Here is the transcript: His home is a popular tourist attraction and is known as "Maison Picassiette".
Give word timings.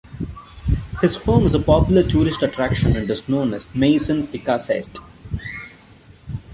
His 1.01 1.13
home 1.13 1.45
is 1.45 1.53
a 1.53 1.59
popular 1.59 2.01
tourist 2.01 2.41
attraction 2.41 2.95
and 2.95 3.07
is 3.11 3.29
known 3.29 3.53
as 3.53 3.67
"Maison 3.75 4.25
Picassiette". 4.25 4.97